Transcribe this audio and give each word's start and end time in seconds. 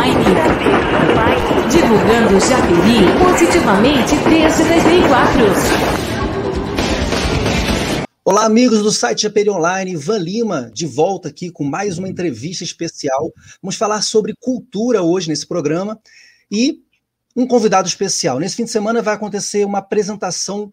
Online. 0.00 0.24
Divulgando 1.70 2.40
Japeri 2.40 3.04
positivamente 3.22 4.16
desde 4.28 4.64
2004. 4.64 5.44
Olá, 8.24 8.46
amigos 8.46 8.82
do 8.82 8.90
site 8.90 9.22
Japeri 9.22 9.50
Online, 9.50 9.92
Ivan 9.92 10.18
Lima, 10.18 10.70
de 10.72 10.86
volta 10.86 11.28
aqui 11.28 11.50
com 11.50 11.64
mais 11.64 11.98
uma 11.98 12.08
entrevista 12.08 12.64
especial. 12.64 13.30
Vamos 13.62 13.76
falar 13.76 14.00
sobre 14.00 14.34
cultura 14.40 15.02
hoje 15.02 15.28
nesse 15.28 15.46
programa 15.46 16.00
e 16.50 16.78
um 17.36 17.46
convidado 17.46 17.86
especial. 17.86 18.38
Nesse 18.38 18.56
fim 18.56 18.64
de 18.64 18.70
semana 18.70 19.02
vai 19.02 19.14
acontecer 19.14 19.66
uma 19.66 19.78
apresentação 19.80 20.72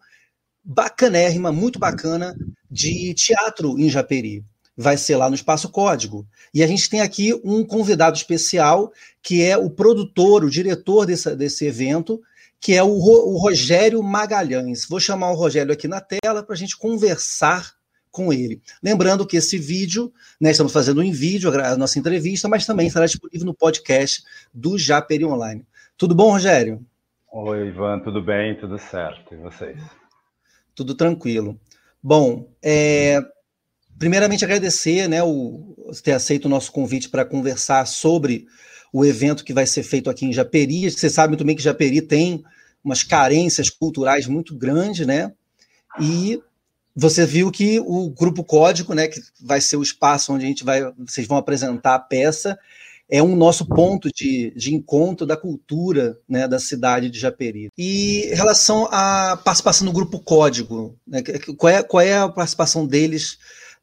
bacanérrima, 0.64 1.52
muito 1.52 1.78
bacana, 1.78 2.34
de 2.70 3.12
teatro 3.12 3.78
em 3.78 3.90
Japeri. 3.90 4.42
Vai 4.80 4.96
ser 4.96 5.16
lá 5.16 5.28
no 5.28 5.34
Espaço 5.34 5.68
Código. 5.68 6.24
E 6.54 6.62
a 6.62 6.66
gente 6.68 6.88
tem 6.88 7.00
aqui 7.00 7.34
um 7.44 7.64
convidado 7.64 8.16
especial, 8.16 8.92
que 9.20 9.42
é 9.42 9.56
o 9.56 9.68
produtor, 9.68 10.44
o 10.44 10.50
diretor 10.50 11.04
desse, 11.04 11.34
desse 11.34 11.66
evento, 11.66 12.22
que 12.60 12.74
é 12.74 12.82
o, 12.82 12.88
o 12.88 13.36
Rogério 13.38 14.00
Magalhães. 14.04 14.86
Vou 14.88 15.00
chamar 15.00 15.32
o 15.32 15.34
Rogério 15.34 15.72
aqui 15.72 15.88
na 15.88 16.00
tela 16.00 16.44
para 16.44 16.54
a 16.54 16.56
gente 16.56 16.76
conversar 16.78 17.72
com 18.12 18.32
ele. 18.32 18.62
Lembrando 18.80 19.26
que 19.26 19.36
esse 19.36 19.58
vídeo, 19.58 20.12
né, 20.40 20.52
estamos 20.52 20.72
fazendo 20.72 21.02
em 21.02 21.10
vídeo 21.10 21.50
a 21.60 21.76
nossa 21.76 21.98
entrevista, 21.98 22.48
mas 22.48 22.64
também 22.64 22.86
estará 22.86 23.06
disponível 23.06 23.46
no 23.46 23.54
podcast 23.54 24.22
do 24.54 24.78
Japeri 24.78 25.24
Online. 25.24 25.66
Tudo 25.96 26.14
bom, 26.14 26.30
Rogério? 26.30 26.84
Oi, 27.32 27.66
Ivan, 27.66 27.98
tudo 27.98 28.22
bem? 28.22 28.56
Tudo 28.58 28.78
certo. 28.78 29.34
E 29.34 29.36
vocês? 29.38 29.76
Tudo 30.72 30.94
tranquilo. 30.94 31.58
Bom, 32.00 32.48
é, 32.62 33.20
primeiramente 33.98 34.44
agradecer 34.44 35.08
né, 35.08 35.22
o, 35.22 35.74
ter 36.02 36.12
aceito 36.12 36.46
o 36.46 36.48
nosso 36.48 36.70
convite 36.72 37.08
para 37.08 37.24
conversar 37.24 37.86
sobre 37.86 38.46
o 38.92 39.04
evento 39.04 39.44
que 39.44 39.52
vai 39.52 39.66
ser 39.66 39.82
feito 39.82 40.08
aqui 40.08 40.24
em 40.24 40.32
Japeri. 40.32 40.90
Você 40.90 41.10
sabe 41.10 41.28
muito 41.28 41.44
bem 41.44 41.56
que 41.56 41.62
Japeri 41.62 42.00
tem 42.00 42.42
umas 42.82 43.02
carências 43.02 43.68
culturais 43.68 44.26
muito 44.26 44.56
grandes, 44.56 45.06
né? 45.06 45.32
E 46.00 46.40
você 46.94 47.26
viu 47.26 47.50
que 47.50 47.80
o 47.80 48.10
Grupo 48.10 48.42
Código, 48.42 48.94
né, 48.94 49.08
que 49.08 49.20
vai 49.40 49.60
ser 49.60 49.76
o 49.76 49.82
espaço 49.82 50.32
onde 50.32 50.44
a 50.44 50.48
gente 50.48 50.64
vai, 50.64 50.80
vocês 50.98 51.26
vão 51.26 51.36
apresentar 51.36 51.94
a 51.94 51.98
peça, 51.98 52.58
é 53.10 53.22
um 53.22 53.34
nosso 53.34 53.64
ponto 53.66 54.10
de, 54.12 54.52
de 54.54 54.74
encontro 54.74 55.26
da 55.26 55.36
cultura 55.36 56.18
né, 56.28 56.46
da 56.46 56.58
cidade 56.58 57.08
de 57.08 57.18
Japeri. 57.18 57.70
E 57.76 58.26
em 58.30 58.34
relação 58.34 58.86
à 58.90 59.36
participação 59.36 59.86
no 59.86 59.92
Grupo 59.92 60.20
Código, 60.20 60.96
né, 61.06 61.22
qual, 61.56 61.72
é, 61.72 61.82
qual 61.82 62.00
é 62.00 62.18
a 62.18 62.28
participação 62.28 62.86
deles 62.86 63.38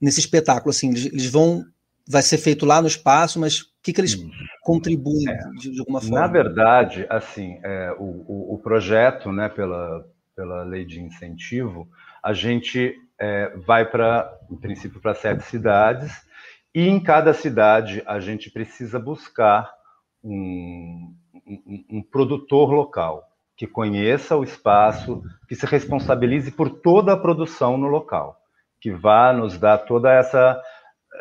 nesse 0.06 0.20
espetáculo? 0.20 0.70
Assim, 0.70 0.90
eles, 0.90 1.06
eles 1.08 1.32
vão. 1.32 1.66
Vai 2.08 2.22
ser 2.22 2.38
feito 2.38 2.68
lá 2.68 2.80
no 2.80 2.88
espaço, 2.88 3.40
mas 3.40 3.62
o 3.62 3.66
que, 3.82 3.92
que 3.92 4.00
eles 4.00 4.14
hum. 4.14 4.30
contribuem 4.62 5.28
é, 5.28 5.38
de, 5.58 5.72
de, 5.72 5.80
alguma 5.80 6.00
forma? 6.00 6.20
Na 6.20 6.28
verdade, 6.28 7.08
assim, 7.10 7.60
é, 7.64 7.96
o, 7.98 8.04
o, 8.28 8.54
o, 8.54 8.60
projeto, 8.60 9.32
né, 9.32 9.50
pela, 9.50 10.06
pela 10.36 10.64
lei 10.64 10.86
de 10.86 11.02
incentivo, 11.02 11.90
a 12.24 12.32
gente 12.32 12.94
é, 13.20 13.52
vai 13.66 13.90
para, 13.90 14.32
em 14.52 14.56
princípio, 14.56 15.02
para 15.02 15.16
sete 15.16 15.46
cidades 15.46 16.12
e 16.76 16.88
em 16.88 17.00
cada 17.00 17.34
cidade 17.34 18.04
a 18.06 18.20
gente 18.20 18.52
precisa 18.52 19.00
buscar 19.00 19.74
um, 20.24 21.16
um, 21.48 21.86
um 21.90 22.04
produtor 22.04 22.70
local 22.72 23.24
que 23.56 23.66
conheça 23.66 24.36
o 24.36 24.44
espaço, 24.44 25.24
que 25.48 25.56
se 25.56 25.66
responsabilize 25.66 26.52
por 26.52 26.70
toda 26.70 27.14
a 27.14 27.18
produção 27.18 27.78
no 27.78 27.88
local, 27.88 28.38
que 28.86 28.92
vá 28.92 29.34
nos 29.34 29.58
dar 29.58 29.80
toda 29.80 30.14
essa 30.14 30.62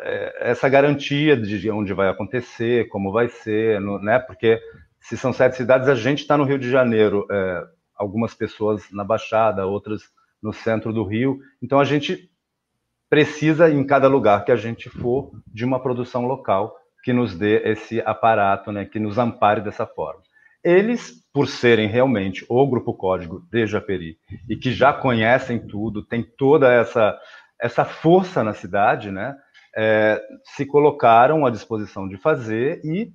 eh, 0.03 0.37
essa 0.51 0.69
garantia 0.69 1.35
de 1.35 1.71
onde 1.71 1.95
vai 1.95 2.07
acontecer, 2.07 2.87
como 2.89 3.11
vai 3.11 3.27
ser, 3.27 3.81
né? 3.81 4.19
Porque 4.19 4.61
se 4.99 5.17
são 5.17 5.33
sete 5.33 5.57
cidades, 5.57 5.87
a 5.87 5.95
gente 5.95 6.19
está 6.19 6.37
no 6.37 6.43
Rio 6.43 6.59
de 6.59 6.69
Janeiro, 6.69 7.25
é, 7.31 7.63
algumas 7.95 8.35
pessoas 8.35 8.83
na 8.91 9.03
Baixada, 9.03 9.65
outras 9.65 10.03
no 10.43 10.53
centro 10.53 10.93
do 10.93 11.03
Rio. 11.03 11.39
Então 11.59 11.79
a 11.79 11.83
gente 11.83 12.29
precisa, 13.09 13.67
em 13.67 13.83
cada 13.83 14.07
lugar 14.07 14.45
que 14.45 14.51
a 14.51 14.55
gente 14.55 14.87
for, 14.87 15.31
de 15.47 15.65
uma 15.65 15.81
produção 15.81 16.27
local 16.27 16.75
que 17.03 17.11
nos 17.11 17.35
dê 17.35 17.67
esse 17.67 17.99
aparato, 18.01 18.71
né, 18.71 18.85
que 18.85 18.99
nos 18.99 19.17
ampare 19.17 19.59
dessa 19.59 19.87
forma. 19.87 20.21
Eles, 20.63 21.13
por 21.33 21.47
serem 21.47 21.87
realmente 21.87 22.45
o 22.47 22.67
Grupo 22.67 22.93
Código 22.93 23.43
de 23.51 23.67
Japeri 23.67 24.17
e 24.49 24.55
que 24.55 24.71
já 24.71 24.91
conhecem 24.91 25.59
tudo, 25.59 26.03
tem 26.03 26.23
toda 26.23 26.73
essa, 26.73 27.15
essa 27.59 27.85
força 27.85 28.43
na 28.43 28.53
cidade, 28.53 29.11
né, 29.11 29.35
é, 29.75 30.21
se 30.43 30.65
colocaram 30.65 31.45
à 31.45 31.49
disposição 31.49 32.07
de 32.07 32.17
fazer 32.17 32.81
e, 32.83 33.11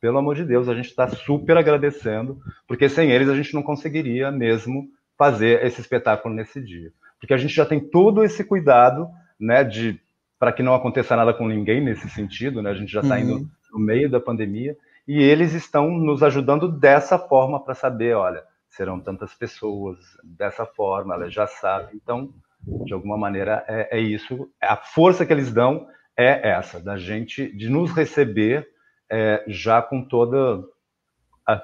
pelo 0.00 0.18
amor 0.18 0.34
de 0.36 0.44
Deus, 0.44 0.68
a 0.68 0.74
gente 0.74 0.88
está 0.88 1.08
super 1.08 1.56
agradecendo, 1.56 2.38
porque 2.66 2.88
sem 2.88 3.10
eles 3.10 3.28
a 3.28 3.34
gente 3.34 3.54
não 3.54 3.62
conseguiria 3.62 4.30
mesmo 4.30 4.88
fazer 5.16 5.64
esse 5.64 5.80
espetáculo 5.80 6.34
nesse 6.34 6.62
dia 6.62 6.92
porque 7.20 7.34
a 7.34 7.36
gente 7.36 7.54
já 7.54 7.66
tem 7.66 7.80
todo 7.80 8.24
esse 8.24 8.44
cuidado, 8.44 9.08
né, 9.38 9.64
de 9.64 10.00
para 10.38 10.52
que 10.52 10.62
não 10.62 10.74
aconteça 10.74 11.16
nada 11.16 11.34
com 11.34 11.48
ninguém 11.48 11.80
nesse 11.80 12.08
sentido, 12.10 12.62
né? 12.62 12.70
A 12.70 12.74
gente 12.74 12.92
já 12.92 13.00
está 13.00 13.16
uhum. 13.16 13.20
indo 13.20 13.50
no 13.72 13.78
meio 13.80 14.08
da 14.08 14.20
pandemia 14.20 14.76
e 15.06 15.20
eles 15.20 15.52
estão 15.52 15.90
nos 15.90 16.22
ajudando 16.22 16.70
dessa 16.70 17.18
forma 17.18 17.58
para 17.58 17.74
saber, 17.74 18.14
olha, 18.14 18.44
serão 18.68 19.00
tantas 19.00 19.34
pessoas 19.34 19.98
dessa 20.22 20.64
forma, 20.64 21.14
ela 21.14 21.28
já 21.28 21.48
sabe. 21.48 21.96
Então, 21.96 22.32
de 22.60 22.92
alguma 22.92 23.16
maneira 23.16 23.64
é, 23.68 23.98
é 23.98 24.00
isso. 24.00 24.48
A 24.60 24.76
força 24.76 25.24
que 25.24 25.32
eles 25.32 25.52
dão 25.52 25.86
é 26.16 26.50
essa, 26.50 26.80
da 26.80 26.96
gente 26.96 27.50
de 27.56 27.68
nos 27.68 27.92
receber 27.92 28.66
é, 29.10 29.44
já 29.46 29.80
com 29.80 30.02
toda 30.02 30.62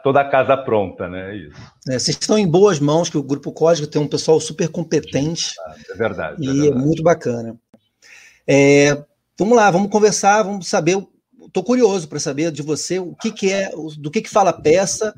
toda 0.03 0.21
a 0.23 0.29
casa 0.31 0.57
pronta, 0.57 1.09
né? 1.09 1.37
Isso. 1.37 1.61
É, 1.89 1.99
vocês 1.99 2.17
estão 2.17 2.39
em 2.39 2.49
boas 2.49 2.79
mãos, 2.79 3.11
que 3.11 3.19
o 3.19 3.23
Grupo 3.23 3.53
Código 3.53 3.87
tem 3.87 4.01
um 4.01 4.09
pessoal 4.09 4.41
super 4.41 4.69
competente. 4.69 5.55
É 5.91 5.95
verdade. 5.95 6.43
E 6.43 6.49
é, 6.49 6.53
verdade. 6.53 6.69
é 6.69 6.75
muito 6.75 7.03
bacana. 7.03 7.57
É, 8.47 9.05
vamos 9.39 9.57
lá, 9.57 9.71
vamos 9.71 9.91
conversar, 9.91 10.43
vamos 10.43 10.69
saber. 10.69 10.97
Estou 11.47 11.63
curioso 11.63 12.09
para 12.09 12.19
saber 12.19 12.51
de 12.51 12.63
você 12.63 12.99
o 12.99 13.15
que, 13.15 13.31
que 13.31 13.53
é, 13.53 13.71
do 13.99 14.11
que, 14.11 14.23
que 14.23 14.31
fala 14.31 14.51
a 14.51 14.61
peça, 14.61 15.15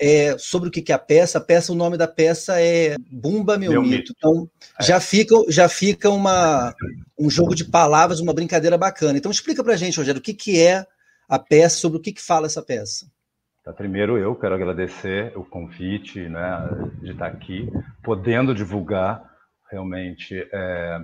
é, 0.00 0.38
sobre 0.38 0.68
o 0.68 0.72
que, 0.72 0.80
que 0.80 0.92
é 0.92 0.94
a 0.94 0.98
peça. 0.98 1.38
A 1.38 1.40
peça, 1.40 1.72
o 1.72 1.76
nome 1.76 1.96
da 1.96 2.06
peça 2.06 2.60
é 2.60 2.96
Bumba 3.10 3.58
Meu, 3.58 3.72
Meu 3.72 3.82
mito. 3.82 3.96
mito. 3.96 4.14
Então 4.16 4.48
é. 4.78 4.84
já 4.84 5.00
fica, 5.00 5.34
já 5.48 5.68
fica 5.68 6.08
uma, 6.08 6.74
um 7.18 7.28
jogo 7.28 7.54
de 7.54 7.64
palavras, 7.64 8.20
uma 8.20 8.32
brincadeira 8.32 8.78
bacana. 8.78 9.18
Então 9.18 9.30
explica 9.30 9.64
para 9.64 9.74
a 9.74 9.76
gente, 9.76 9.96
Rogério, 9.96 10.20
o 10.20 10.22
que, 10.22 10.34
que 10.34 10.60
é 10.60 10.86
a 11.28 11.38
peça, 11.38 11.76
sobre 11.76 11.98
o 11.98 12.00
que, 12.00 12.12
que 12.12 12.22
fala 12.22 12.46
essa 12.46 12.62
peça. 12.62 13.06
Tá, 13.64 13.72
primeiro 13.72 14.16
eu 14.16 14.34
quero 14.34 14.54
agradecer 14.54 15.36
o 15.36 15.44
convite, 15.44 16.20
né, 16.28 16.68
de 17.02 17.10
estar 17.10 17.26
aqui, 17.26 17.68
podendo 18.02 18.54
divulgar, 18.54 19.22
realmente 19.70 20.34
é, 20.50 21.00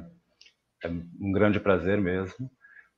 é 0.84 0.88
um 1.20 1.30
grande 1.30 1.60
prazer 1.60 2.00
mesmo. 2.00 2.50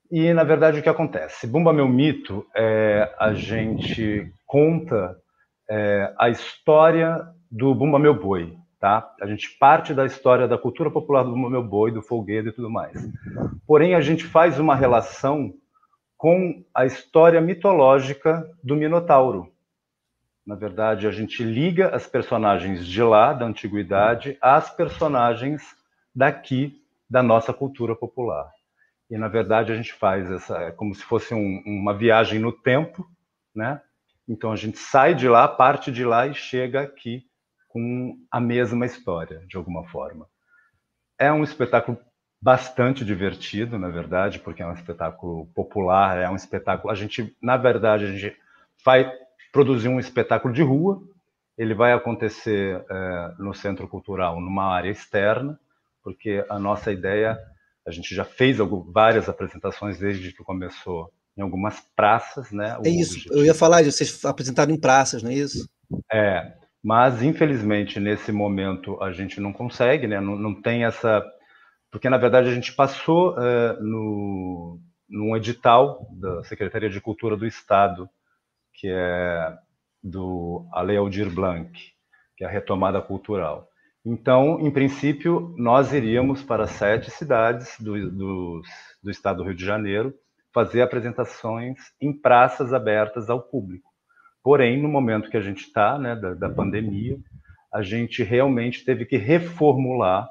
E 0.08 0.32
na 0.32 0.44
verdade 0.44 0.78
o 0.78 0.82
que 0.82 0.88
acontece? 0.88 1.48
Bumba 1.48 1.72
Meu 1.72 1.88
Mito, 1.88 2.46
é, 2.54 3.12
a 3.18 3.34
gente 3.34 4.32
conta 4.46 5.16
é, 5.68 6.14
a 6.18 6.28
história 6.28 7.26
do 7.50 7.74
Bumba 7.74 7.98
Meu 7.98 8.14
Boi, 8.14 8.56
tá? 8.78 9.14
A 9.20 9.26
gente 9.26 9.56
parte 9.58 9.94
da 9.94 10.04
história 10.04 10.46
da 10.46 10.58
cultura 10.58 10.90
popular 10.90 11.22
do 11.22 11.30
Bumba 11.30 11.50
Meu 11.50 11.62
Boi, 11.62 11.90
do 11.90 12.02
folguedo 12.02 12.48
e 12.48 12.52
tudo 12.52 12.70
mais. 12.70 12.96
Porém 13.66 13.94
a 13.94 14.00
gente 14.00 14.24
faz 14.24 14.58
uma 14.58 14.74
relação 14.74 15.52
com 16.16 16.64
a 16.74 16.86
história 16.86 17.40
mitológica 17.40 18.48
do 18.62 18.74
Minotauro, 18.74 19.52
na 20.46 20.54
verdade, 20.54 21.08
a 21.08 21.10
gente 21.10 21.42
liga 21.42 21.88
as 21.88 22.06
personagens 22.06 22.86
de 22.86 23.02
lá, 23.02 23.32
da 23.32 23.44
antiguidade, 23.44 24.38
às 24.40 24.70
personagens 24.70 25.60
daqui, 26.14 26.80
da 27.10 27.20
nossa 27.20 27.52
cultura 27.52 27.96
popular. 27.96 28.48
E, 29.10 29.18
na 29.18 29.26
verdade, 29.26 29.72
a 29.72 29.76
gente 29.76 29.92
faz 29.92 30.30
essa, 30.30 30.56
é 30.58 30.70
como 30.70 30.94
se 30.94 31.02
fosse 31.02 31.34
um, 31.34 31.62
uma 31.66 31.92
viagem 31.92 32.38
no 32.38 32.52
tempo, 32.52 33.04
né? 33.52 33.80
Então, 34.28 34.50
a 34.50 34.56
gente 34.56 34.78
sai 34.78 35.14
de 35.14 35.28
lá, 35.28 35.46
parte 35.46 35.92
de 35.92 36.04
lá 36.04 36.26
e 36.26 36.34
chega 36.34 36.82
aqui 36.82 37.24
com 37.68 38.16
a 38.30 38.40
mesma 38.40 38.86
história, 38.86 39.44
de 39.46 39.56
alguma 39.56 39.84
forma. 39.88 40.26
É 41.18 41.32
um 41.32 41.44
espetáculo 41.44 41.98
bastante 42.40 43.04
divertido, 43.04 43.78
na 43.78 43.88
verdade, 43.88 44.38
porque 44.38 44.62
é 44.62 44.66
um 44.66 44.72
espetáculo 44.72 45.46
popular, 45.54 46.18
é 46.18 46.28
um 46.28 46.36
espetáculo. 46.36 46.92
A 46.92 46.96
gente, 46.96 47.36
na 47.40 47.56
verdade, 47.56 48.04
a 48.04 48.12
gente 48.12 48.36
faz, 48.84 49.06
produzir 49.52 49.88
um 49.88 50.00
espetáculo 50.00 50.52
de 50.52 50.62
rua. 50.62 51.02
Ele 51.56 51.74
vai 51.74 51.92
acontecer 51.92 52.84
é, 52.90 53.34
no 53.38 53.54
Centro 53.54 53.88
Cultural, 53.88 54.40
numa 54.40 54.66
área 54.66 54.90
externa, 54.90 55.58
porque 56.02 56.44
a 56.48 56.58
nossa 56.58 56.92
ideia, 56.92 57.38
a 57.86 57.90
gente 57.90 58.14
já 58.14 58.24
fez 58.24 58.58
várias 58.92 59.28
apresentações 59.28 59.98
desde 59.98 60.32
que 60.32 60.44
começou 60.44 61.10
em 61.36 61.42
algumas 61.42 61.80
praças, 61.94 62.50
né? 62.50 62.78
É 62.84 62.88
isso, 62.88 63.12
objetivo. 63.12 63.34
eu 63.34 63.44
ia 63.44 63.54
falar 63.54 63.82
de 63.82 63.92
vocês 63.92 64.24
apresentaram 64.24 64.72
em 64.72 64.80
praças, 64.80 65.22
não 65.22 65.30
é 65.30 65.34
isso? 65.34 65.68
É, 66.10 66.54
mas 66.82 67.22
infelizmente 67.22 68.00
nesse 68.00 68.32
momento 68.32 69.00
a 69.02 69.12
gente 69.12 69.40
não 69.40 69.52
consegue, 69.52 70.06
né? 70.06 70.20
Não, 70.20 70.36
não 70.36 70.54
tem 70.54 70.84
essa, 70.84 71.22
porque 71.90 72.08
na 72.08 72.16
verdade 72.16 72.48
a 72.48 72.54
gente 72.54 72.72
passou 72.72 73.38
é, 73.38 73.76
no 73.80 74.80
num 75.08 75.36
edital 75.36 76.08
da 76.10 76.42
Secretaria 76.42 76.90
de 76.90 77.00
Cultura 77.00 77.36
do 77.36 77.46
Estado 77.46 78.10
que 78.74 78.88
é 78.88 79.56
do 80.02 80.66
Ale 80.72 80.96
Aldir 80.96 81.30
Blanc, 81.30 81.72
que 82.36 82.44
é 82.44 82.46
a 82.46 82.50
retomada 82.50 83.00
cultural. 83.00 83.68
Então, 84.04 84.60
em 84.60 84.70
princípio, 84.70 85.54
nós 85.56 85.92
iríamos 85.92 86.42
para 86.42 86.66
sete 86.66 87.10
cidades 87.10 87.74
do, 87.80 88.10
do, 88.10 88.62
do 89.02 89.10
estado 89.10 89.38
do 89.38 89.44
Rio 89.44 89.54
de 89.54 89.64
Janeiro 89.64 90.14
fazer 90.56 90.80
apresentações 90.80 91.78
em 92.00 92.18
praças 92.18 92.72
abertas 92.72 93.28
ao 93.28 93.42
público. 93.42 93.90
Porém, 94.42 94.80
no 94.80 94.88
momento 94.88 95.28
que 95.28 95.36
a 95.36 95.40
gente 95.42 95.66
está, 95.66 95.98
né, 95.98 96.16
da, 96.16 96.32
da 96.32 96.48
pandemia, 96.48 97.18
a 97.70 97.82
gente 97.82 98.22
realmente 98.22 98.82
teve 98.82 99.04
que 99.04 99.18
reformular. 99.18 100.26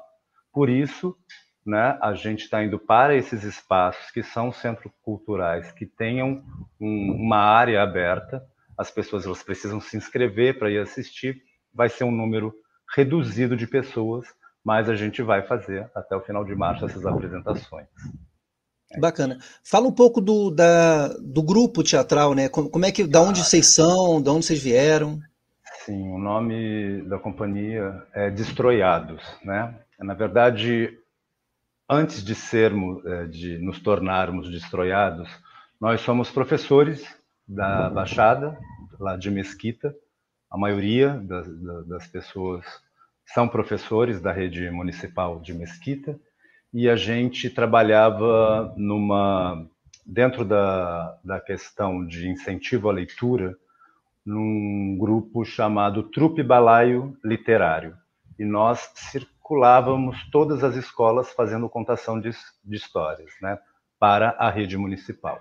Por 0.52 0.68
isso, 0.68 1.16
né, 1.64 1.96
a 2.02 2.12
gente 2.14 2.40
está 2.40 2.64
indo 2.64 2.76
para 2.76 3.14
esses 3.14 3.44
espaços 3.44 4.10
que 4.10 4.20
são 4.20 4.50
centros 4.50 4.92
culturais, 5.00 5.70
que 5.70 5.86
tenham 5.86 6.42
um, 6.80 7.12
uma 7.12 7.38
área 7.38 7.80
aberta. 7.80 8.42
As 8.76 8.90
pessoas 8.90 9.26
elas 9.26 9.44
precisam 9.44 9.80
se 9.80 9.96
inscrever 9.96 10.58
para 10.58 10.72
ir 10.72 10.78
assistir. 10.78 11.40
Vai 11.72 11.88
ser 11.88 12.02
um 12.02 12.10
número 12.10 12.52
reduzido 12.96 13.56
de 13.56 13.68
pessoas, 13.68 14.26
mas 14.64 14.88
a 14.88 14.96
gente 14.96 15.22
vai 15.22 15.42
fazer 15.46 15.88
até 15.94 16.16
o 16.16 16.20
final 16.20 16.44
de 16.44 16.56
março 16.56 16.84
essas 16.84 17.06
apresentações. 17.06 17.86
Bacana. 18.98 19.38
Fala 19.64 19.86
um 19.86 19.92
pouco 19.92 20.20
do, 20.20 20.50
da, 20.50 21.08
do 21.18 21.42
grupo 21.42 21.82
teatral, 21.82 22.34
né? 22.34 22.48
Como, 22.48 22.70
como 22.70 22.84
é 22.84 22.92
que, 22.92 23.04
da 23.04 23.20
onde 23.20 23.44
vocês 23.44 23.74
são, 23.74 24.22
da 24.22 24.32
onde 24.32 24.46
vocês 24.46 24.62
vieram? 24.62 25.20
Sim, 25.84 26.08
o 26.10 26.18
nome 26.18 27.02
da 27.02 27.18
companhia 27.18 28.02
é 28.12 28.30
Destroiados, 28.30 29.22
né? 29.44 29.74
Na 29.98 30.14
verdade, 30.14 30.98
antes 31.88 32.24
de 32.24 32.34
sermos, 32.34 33.04
é, 33.04 33.26
de 33.26 33.58
nos 33.58 33.80
tornarmos 33.80 34.50
destroiados, 34.50 35.28
nós 35.80 36.00
somos 36.00 36.30
professores 36.30 37.04
da 37.46 37.90
Baixada, 37.90 38.58
lá 38.98 39.16
de 39.16 39.30
Mesquita, 39.30 39.94
a 40.50 40.58
maioria 40.58 41.10
das, 41.10 41.46
das 41.86 42.06
pessoas 42.06 42.64
são 43.26 43.48
professores 43.48 44.20
da 44.20 44.32
rede 44.32 44.70
municipal 44.70 45.40
de 45.40 45.52
Mesquita 45.52 46.18
e 46.76 46.90
a 46.90 46.94
gente 46.94 47.48
trabalhava 47.48 48.74
numa 48.76 49.66
dentro 50.04 50.44
da, 50.44 51.18
da 51.24 51.40
questão 51.40 52.06
de 52.06 52.28
incentivo 52.28 52.90
à 52.90 52.92
leitura 52.92 53.56
num 54.26 54.94
grupo 55.00 55.42
chamado 55.42 56.02
Trupe 56.02 56.42
Balaio 56.42 57.16
Literário 57.24 57.96
e 58.38 58.44
nós 58.44 58.92
circulávamos 58.94 60.18
todas 60.30 60.62
as 60.62 60.76
escolas 60.76 61.32
fazendo 61.32 61.66
contação 61.66 62.20
de, 62.20 62.28
de 62.62 62.76
histórias, 62.76 63.30
né, 63.40 63.58
para 63.98 64.36
a 64.38 64.50
rede 64.50 64.76
municipal. 64.76 65.40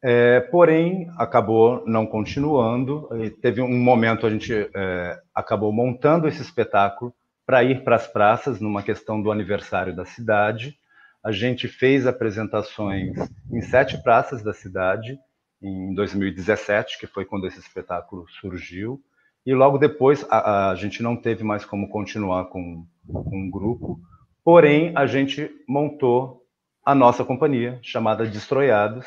É, 0.00 0.38
porém, 0.38 1.10
acabou 1.18 1.82
não 1.84 2.06
continuando. 2.06 3.08
Teve 3.42 3.60
um 3.60 3.76
momento 3.76 4.24
a 4.24 4.30
gente 4.30 4.70
é, 4.72 5.20
acabou 5.34 5.72
montando 5.72 6.28
esse 6.28 6.40
espetáculo 6.40 7.12
para 7.46 7.62
ir 7.62 7.84
para 7.84 7.96
as 7.96 8.06
praças, 8.06 8.60
numa 8.60 8.82
questão 8.82 9.20
do 9.20 9.30
aniversário 9.30 9.94
da 9.94 10.04
cidade. 10.04 10.78
A 11.22 11.32
gente 11.32 11.68
fez 11.68 12.06
apresentações 12.06 13.16
em 13.52 13.60
sete 13.60 14.02
praças 14.02 14.42
da 14.42 14.52
cidade 14.52 15.18
em 15.62 15.94
2017, 15.94 16.98
que 16.98 17.06
foi 17.06 17.24
quando 17.24 17.46
esse 17.46 17.58
espetáculo 17.58 18.26
surgiu. 18.40 19.00
E 19.46 19.54
logo 19.54 19.78
depois 19.78 20.26
a, 20.30 20.70
a 20.70 20.74
gente 20.74 21.02
não 21.02 21.16
teve 21.16 21.44
mais 21.44 21.64
como 21.64 21.88
continuar 21.88 22.46
com, 22.46 22.86
com 23.06 23.46
o 23.46 23.50
grupo, 23.50 24.00
porém 24.42 24.92
a 24.96 25.06
gente 25.06 25.50
montou 25.68 26.42
a 26.84 26.94
nossa 26.94 27.24
companhia 27.24 27.78
chamada 27.82 28.26
Destroiados 28.26 29.06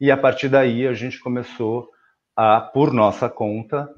e 0.00 0.10
a 0.10 0.16
partir 0.16 0.48
daí 0.48 0.86
a 0.86 0.92
gente 0.92 1.20
começou 1.20 1.88
a, 2.36 2.60
por 2.60 2.92
nossa 2.92 3.28
conta, 3.28 3.88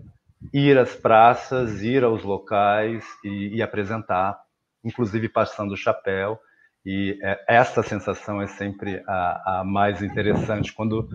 ir 0.53 0.79
às 0.79 0.95
praças, 0.95 1.83
ir 1.83 2.05
aos 2.05 2.23
locais 2.23 3.05
e, 3.25 3.57
e 3.57 3.63
apresentar, 3.63 4.39
inclusive 4.85 5.29
passando 5.29 5.73
o 5.73 5.77
chapéu. 5.77 6.39
E 6.85 7.19
é, 7.23 7.45
essa 7.49 7.83
sensação 7.83 8.41
é 8.41 8.47
sempre 8.47 9.03
a, 9.09 9.61
a, 9.61 9.65
mais 9.65 10.03
interessante, 10.03 10.73
quando 10.73 11.09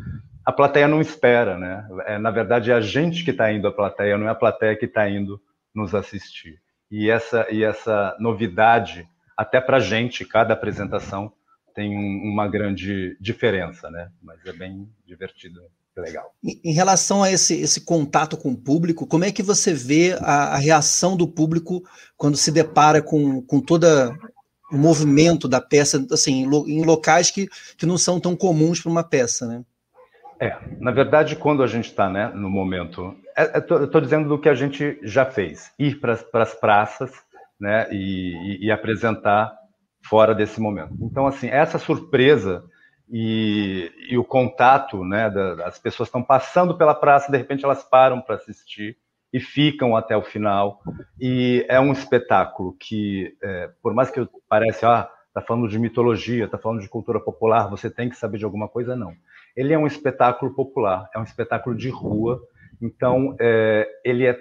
a 0.45 0.51
plateia 0.51 0.87
não 0.87 0.99
espera, 0.99 1.57
né? 1.57 1.87
É, 2.05 2.17
na 2.17 2.31
verdade, 2.31 2.71
é 2.71 2.73
a 2.73 2.81
gente 2.81 3.23
que 3.23 3.31
está 3.31 3.51
indo 3.51 3.67
à 3.67 3.71
plateia, 3.71 4.17
não 4.17 4.27
é 4.27 4.31
a 4.31 4.35
plateia 4.35 4.75
que 4.75 4.85
está 4.85 5.09
indo 5.09 5.41
nos 5.73 5.95
assistir. 5.95 6.59
E 6.89 7.09
essa, 7.09 7.47
e 7.49 7.63
essa 7.63 8.17
novidade, 8.19 9.07
até 9.37 9.61
para 9.61 9.77
a 9.77 9.79
gente, 9.79 10.25
cada 10.25 10.53
apresentação, 10.53 11.31
tem 11.73 11.95
uma 11.95 12.47
grande 12.49 13.17
diferença, 13.21 13.89
né? 13.89 14.11
Mas 14.21 14.45
é 14.45 14.51
bem 14.51 14.89
divertido, 15.05 15.61
legal. 15.99 16.33
Em 16.43 16.73
relação 16.73 17.21
a 17.21 17.31
esse, 17.31 17.59
esse 17.59 17.81
contato 17.81 18.37
com 18.37 18.51
o 18.51 18.57
público, 18.57 19.05
como 19.05 19.25
é 19.25 19.31
que 19.31 19.43
você 19.43 19.73
vê 19.73 20.15
a, 20.21 20.53
a 20.53 20.57
reação 20.57 21.17
do 21.17 21.27
público 21.27 21.83
quando 22.17 22.37
se 22.37 22.51
depara 22.51 23.01
com, 23.01 23.41
com 23.41 23.59
toda 23.59 24.15
o 24.71 24.77
movimento 24.77 25.47
da 25.47 25.59
peça, 25.59 26.05
assim, 26.11 26.43
em 26.45 26.85
locais 26.85 27.29
que, 27.29 27.49
que 27.77 27.85
não 27.85 27.97
são 27.97 28.19
tão 28.19 28.35
comuns 28.35 28.79
para 28.79 28.91
uma 28.91 29.03
peça, 29.03 29.45
né? 29.45 29.63
É, 30.39 30.57
na 30.79 30.91
verdade, 30.91 31.35
quando 31.35 31.61
a 31.61 31.67
gente 31.67 31.85
está 31.85 32.09
né, 32.09 32.31
no 32.33 32.49
momento. 32.49 33.15
É, 33.37 33.59
Estou 33.59 34.01
dizendo 34.01 34.27
do 34.27 34.39
que 34.39 34.49
a 34.49 34.55
gente 34.55 34.97
já 35.03 35.25
fez: 35.25 35.71
ir 35.77 35.99
para 35.99 36.17
as 36.33 36.53
praças 36.53 37.11
né, 37.59 37.87
e, 37.91 38.33
e, 38.33 38.65
e 38.65 38.71
apresentar 38.71 39.53
fora 40.03 40.33
desse 40.33 40.59
momento. 40.59 40.95
Então, 40.99 41.27
assim, 41.27 41.47
essa 41.47 41.77
surpresa 41.77 42.63
e, 43.11 43.91
e 44.09 44.17
o 44.17 44.23
contato, 44.23 45.03
né, 45.03 45.29
da, 45.29 45.67
as 45.67 45.77
pessoas 45.77 46.07
estão 46.07 46.23
passando 46.23 46.77
pela 46.77 46.95
praça, 46.95 47.31
de 47.31 47.37
repente 47.37 47.65
elas 47.65 47.83
param 47.83 48.21
para 48.21 48.35
assistir 48.35 48.97
e 49.33 49.39
ficam 49.39 49.95
até 49.95 50.15
o 50.15 50.21
final. 50.21 50.81
E 51.19 51.65
é 51.69 51.79
um 51.79 51.91
espetáculo 51.91 52.75
que, 52.79 53.35
é, 53.43 53.69
por 53.81 53.93
mais 53.93 54.09
que 54.09 54.25
pareça, 54.47 54.87
ah, 54.89 55.09
tá 55.33 55.41
falando 55.41 55.67
de 55.67 55.77
mitologia, 55.77 56.47
tá 56.47 56.57
falando 56.57 56.81
de 56.81 56.89
cultura 56.89 57.19
popular, 57.19 57.69
você 57.69 57.89
tem 57.89 58.09
que 58.09 58.15
saber 58.15 58.37
de 58.37 58.45
alguma 58.45 58.69
coisa, 58.69 58.95
não. 58.95 59.13
Ele 59.55 59.73
é 59.73 59.77
um 59.77 59.87
espetáculo 59.87 60.53
popular, 60.53 61.09
é 61.13 61.19
um 61.19 61.23
espetáculo 61.23 61.75
de 61.75 61.89
rua, 61.89 62.41
então 62.81 63.35
é, 63.39 63.87
ele 64.05 64.25
é. 64.25 64.37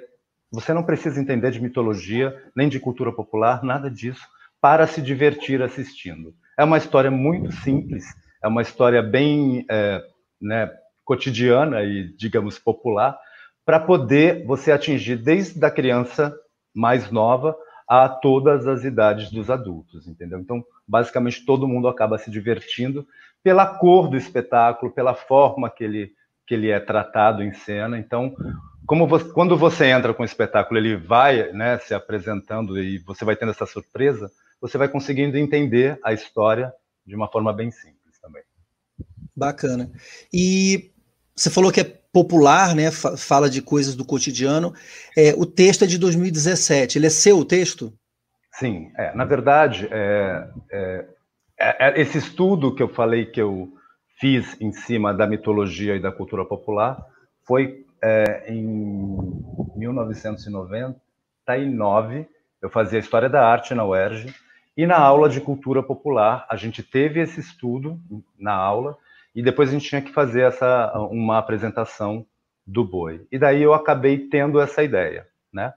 Você 0.53 0.73
não 0.73 0.83
precisa 0.83 1.21
entender 1.21 1.51
de 1.51 1.61
mitologia 1.61 2.37
nem 2.57 2.69
de 2.69 2.81
cultura 2.81 3.13
popular, 3.13 3.63
nada 3.63 3.91
disso 3.91 4.27
para 4.61 4.87
se 4.87 5.01
divertir 5.01 5.63
assistindo. 5.63 6.35
É 6.59 6.65
uma 6.65 6.77
história 6.77 7.11
muito 7.11 7.51
simples, 7.51 8.05
é 8.43 8.49
uma 8.49 8.63
história 8.63 9.03
bem 9.03 9.65
é, 9.71 10.03
né, 10.41 10.71
cotidiana 11.05 11.83
e, 11.83 12.15
digamos, 12.17 12.59
popular, 12.59 13.19
para 13.65 13.79
poder 13.79 14.45
você 14.47 14.73
atingir 14.73 15.17
desde 15.17 15.65
a 15.65 15.71
criança 15.71 16.35
mais 16.75 17.11
nova 17.11 17.57
a 17.89 18.09
todas 18.09 18.67
as 18.67 18.85
idades 18.85 19.31
dos 19.31 19.51
adultos, 19.51 20.07
entendeu? 20.07 20.39
Então, 20.39 20.65
basicamente, 20.87 21.45
todo 21.45 21.67
mundo 21.67 21.89
acaba 21.89 22.19
se 22.19 22.31
divertindo 22.31 23.07
pela 23.43 23.67
cor 23.67 24.09
do 24.09 24.17
espetáculo, 24.17 24.93
pela 24.93 25.15
forma 25.15 25.69
que 25.69 25.83
ele, 25.83 26.13
que 26.47 26.55
ele 26.55 26.71
é 26.71 26.79
tratado 26.79 27.43
em 27.43 27.53
cena. 27.53 27.99
Então, 27.99 28.35
como 28.87 29.07
você, 29.07 29.33
quando 29.33 29.57
você 29.57 29.87
entra 29.87 30.15
com 30.15 30.23
o 30.23 30.27
espetáculo, 30.27 30.79
ele 30.79 30.97
vai 30.97 31.53
né, 31.53 31.79
se 31.79 31.95
apresentando 31.95 32.79
e 32.79 32.99
você 32.99 33.25
vai 33.25 33.37
tendo 33.37 33.51
essa 33.51 33.67
surpresa, 33.67 34.31
você 34.61 34.77
vai 34.79 34.89
conseguindo 34.89 35.37
entender 35.37 35.99
a 36.05 36.13
história 36.13 36.73
de 37.07 37.15
uma 37.17 37.29
forma 37.29 37.53
bem 37.53 37.71
simples. 37.71 38.00
Bacana. 39.35 39.91
E 40.33 40.93
você 41.35 41.51
falou 41.51 41.73
que 41.73 41.81
é 41.81 42.01
popular, 42.13 42.75
né? 42.75 42.91
Fala 42.91 43.49
de 43.49 43.63
coisas 43.63 43.95
do 43.95 44.05
cotidiano. 44.05 44.75
É, 45.17 45.33
o 45.37 45.47
texto 45.47 45.85
é 45.85 45.87
de 45.87 45.97
2017. 45.99 46.99
Ele 46.99 47.07
é 47.07 47.11
seu 47.11 47.39
o 47.39 47.45
texto? 47.45 47.93
Sim. 48.53 48.91
É, 48.97 49.15
na 49.15 49.25
verdade, 49.25 49.89
é, 49.91 50.49
é, 50.71 51.07
é, 51.59 51.89
é, 51.89 52.01
esse 52.01 52.19
estudo 52.19 52.75
que 52.75 52.83
eu 52.83 52.89
falei 52.89 53.27
que 53.27 53.41
eu 53.41 53.73
fiz 54.19 54.61
em 54.61 54.73
cima 54.73 55.15
da 55.15 55.27
mitologia 55.27 55.97
e 55.97 56.01
da 56.01 56.13
cultura 56.13 56.45
popular 56.45 57.03
foi 57.47 57.87
é, 58.03 58.53
em 58.53 59.17
1999. 59.77 62.27
Eu 62.61 62.69
fazia 62.69 62.99
História 62.99 63.29
da 63.29 63.47
Arte 63.47 63.73
na 63.75 63.85
UERJ 63.85 64.35
e 64.77 64.87
na 64.87 64.99
aula 64.99 65.29
de 65.29 65.41
cultura 65.41 65.83
popular, 65.83 66.47
a 66.49 66.57
gente 66.57 66.83
teve 66.83 67.21
esse 67.21 67.41
estudo 67.41 68.01
na 68.39 68.55
aula 68.55 68.97
e 69.35 69.43
depois 69.43 69.69
a 69.69 69.73
gente 69.73 69.89
tinha 69.89 70.03
que 70.03 70.13
fazer 70.13 70.43
essa 70.43 70.93
uma 71.11 71.39
apresentação 71.39 72.27
do 72.67 72.85
boi. 72.85 73.27
E 73.31 73.39
daí 73.39 73.63
eu 73.63 73.75
acabei 73.75 74.29
tendo 74.29 74.61
essa 74.61 74.83
ideia, 74.83 75.27
né? 75.53 75.73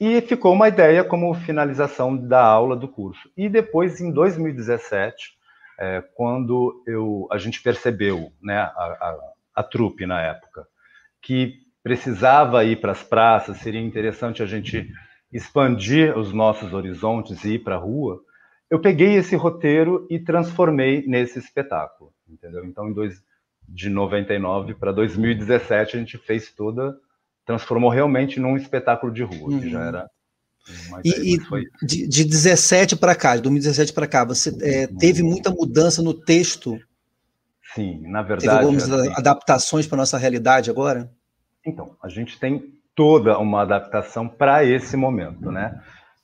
E 0.00 0.20
ficou 0.22 0.52
uma 0.52 0.68
ideia 0.68 1.04
como 1.04 1.34
finalização 1.34 2.16
da 2.16 2.42
aula 2.42 2.74
do 2.74 2.88
curso. 2.88 3.30
E 3.36 3.48
depois, 3.48 4.00
em 4.00 4.10
2017, 4.10 5.32
é, 5.78 6.02
quando 6.14 6.82
eu, 6.86 7.28
a 7.30 7.36
gente 7.36 7.62
percebeu, 7.62 8.32
né, 8.42 8.58
a, 8.58 8.68
a, 8.70 9.18
a 9.56 9.62
trupe 9.62 10.06
na 10.06 10.22
época, 10.22 10.66
que 11.20 11.64
precisava 11.82 12.64
ir 12.64 12.80
para 12.80 12.92
as 12.92 13.02
praças, 13.02 13.58
seria 13.58 13.80
interessante 13.80 14.42
a 14.42 14.46
gente 14.46 14.88
expandir 15.30 16.16
os 16.16 16.32
nossos 16.32 16.72
horizontes 16.72 17.44
e 17.44 17.54
ir 17.54 17.58
para 17.58 17.74
a 17.74 17.78
rua, 17.78 18.20
eu 18.74 18.80
peguei 18.80 19.14
esse 19.14 19.36
roteiro 19.36 20.04
e 20.10 20.18
transformei 20.18 21.06
nesse 21.06 21.38
espetáculo, 21.38 22.12
entendeu? 22.28 22.64
Então, 22.64 22.88
em 22.88 22.92
dois, 22.92 23.22
de 23.68 23.88
99 23.88 24.74
para 24.74 24.90
2017 24.90 25.96
a 25.96 26.00
gente 26.00 26.18
fez 26.18 26.50
toda, 26.50 26.96
transformou 27.46 27.88
realmente 27.88 28.40
num 28.40 28.56
espetáculo 28.56 29.12
de 29.12 29.22
rua, 29.22 29.48
uhum. 29.48 29.60
que 29.60 29.70
já 29.70 29.78
uhum. 29.78 29.86
era 29.86 30.10
e, 31.04 31.34
e 31.34 31.38
de, 31.86 32.08
de 32.08 32.24
17 32.24 32.96
para 32.96 33.14
cá, 33.14 33.36
de 33.36 33.42
2017 33.42 33.92
para 33.92 34.08
cá, 34.08 34.24
você 34.24 34.50
é, 34.60 34.88
teve 34.88 35.22
muita 35.22 35.50
mudança 35.50 36.02
no 36.02 36.12
texto? 36.12 36.76
Sim, 37.76 38.00
na 38.08 38.22
verdade. 38.22 38.48
Teve 38.48 38.64
algumas 38.64 38.90
assim, 38.90 39.12
adaptações 39.14 39.86
para 39.86 39.98
nossa 39.98 40.18
realidade 40.18 40.68
agora? 40.68 41.08
Então, 41.64 41.94
a 42.02 42.08
gente 42.08 42.40
tem 42.40 42.74
toda 42.92 43.38
uma 43.38 43.62
adaptação 43.62 44.26
para 44.26 44.64
esse 44.64 44.96
momento, 44.96 45.52
né? 45.52 45.80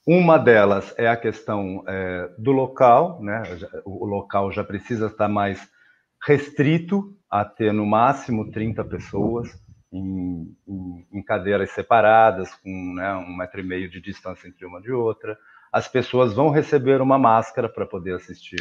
Uma 0.06 0.38
delas 0.38 0.94
é 0.96 1.08
a 1.08 1.16
questão 1.16 1.84
é, 1.86 2.30
do 2.38 2.52
local, 2.52 3.22
né? 3.22 3.42
O 3.84 4.06
local 4.06 4.50
já 4.50 4.64
precisa 4.64 5.06
estar 5.06 5.28
mais 5.28 5.68
restrito 6.26 7.14
a 7.30 7.44
ter 7.44 7.72
no 7.72 7.86
máximo 7.86 8.50
30 8.50 8.84
pessoas 8.84 9.48
em, 9.92 10.56
em, 10.66 11.06
em 11.12 11.22
cadeiras 11.22 11.70
separadas, 11.70 12.54
com 12.56 12.94
né, 12.94 13.14
um 13.14 13.36
metro 13.36 13.60
e 13.60 13.64
meio 13.64 13.90
de 13.90 14.00
distância 14.00 14.48
entre 14.48 14.64
uma 14.64 14.80
de 14.80 14.92
outra. 14.92 15.36
As 15.72 15.86
pessoas 15.86 16.34
vão 16.34 16.50
receber 16.50 17.00
uma 17.00 17.18
máscara 17.18 17.68
para 17.68 17.86
poder 17.86 18.14
assistir 18.14 18.60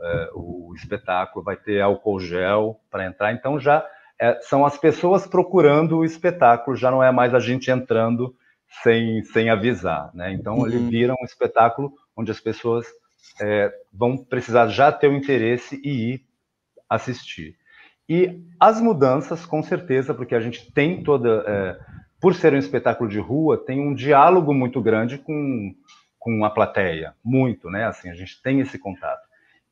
é, 0.00 0.30
o 0.34 0.72
espetáculo, 0.74 1.44
vai 1.44 1.56
ter 1.56 1.80
álcool 1.80 2.18
gel 2.18 2.80
para 2.90 3.06
entrar. 3.06 3.32
Então 3.32 3.60
já 3.60 3.86
é, 4.20 4.40
são 4.40 4.64
as 4.64 4.76
pessoas 4.76 5.26
procurando 5.26 5.98
o 5.98 6.04
espetáculo, 6.04 6.76
já 6.76 6.90
não 6.90 7.02
é 7.02 7.12
mais 7.12 7.34
a 7.34 7.40
gente 7.40 7.70
entrando 7.70 8.34
sem, 8.82 9.22
sem 9.24 9.50
avisar. 9.50 10.10
Né? 10.14 10.32
Então, 10.32 10.58
uhum. 10.58 10.66
ele 10.66 10.78
vira 10.78 11.12
um 11.12 11.24
espetáculo 11.24 11.92
onde 12.16 12.30
as 12.30 12.40
pessoas 12.40 12.86
é, 13.40 13.72
vão 13.92 14.16
precisar 14.16 14.68
já 14.68 14.90
ter 14.92 15.08
o 15.08 15.16
interesse 15.16 15.80
e 15.84 16.14
ir 16.14 16.20
assistir. 16.88 17.56
E 18.08 18.42
as 18.58 18.80
mudanças, 18.80 19.44
com 19.44 19.62
certeza, 19.62 20.14
porque 20.14 20.34
a 20.34 20.40
gente 20.40 20.72
tem 20.72 21.02
toda. 21.02 21.44
É, 21.46 21.78
por 22.20 22.34
ser 22.34 22.52
um 22.54 22.58
espetáculo 22.58 23.08
de 23.08 23.18
rua, 23.18 23.62
tem 23.64 23.80
um 23.80 23.94
diálogo 23.94 24.52
muito 24.52 24.80
grande 24.80 25.18
com, 25.18 25.74
com 26.18 26.44
a 26.44 26.50
plateia. 26.50 27.14
Muito, 27.22 27.70
né? 27.70 27.84
Assim, 27.84 28.10
a 28.10 28.14
gente 28.14 28.42
tem 28.42 28.60
esse 28.60 28.78
contato. 28.78 29.22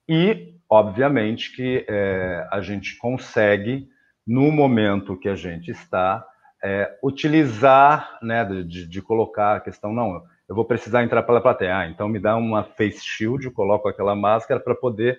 E, 0.08 0.54
obviamente, 0.70 1.54
que 1.56 1.84
é, 1.88 2.46
a 2.52 2.60
gente 2.60 2.96
consegue, 2.98 3.88
no 4.24 4.52
momento 4.52 5.18
que 5.18 5.28
a 5.28 5.34
gente 5.34 5.70
está, 5.70 6.24
é, 6.66 6.98
utilizar, 7.00 8.18
né, 8.20 8.44
de, 8.44 8.88
de, 8.88 9.00
colocar 9.00 9.56
a 9.56 9.60
questão, 9.60 9.92
não, 9.92 10.20
eu 10.48 10.54
vou 10.54 10.64
precisar 10.64 11.04
entrar 11.04 11.22
pela 11.22 11.40
plateia, 11.40 11.78
ah, 11.78 11.88
então 11.88 12.08
me 12.08 12.18
dá 12.18 12.34
uma 12.34 12.64
face 12.64 12.98
shield, 13.00 13.48
coloco 13.52 13.88
aquela 13.88 14.16
máscara 14.16 14.58
para 14.58 14.74
poder 14.74 15.16